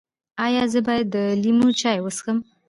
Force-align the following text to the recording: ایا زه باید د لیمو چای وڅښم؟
ایا 0.45 0.63
زه 0.71 0.79
باید 0.87 1.05
د 1.13 1.17
لیمو 1.41 1.69
چای 1.79 1.97
وڅښم؟ 2.01 2.37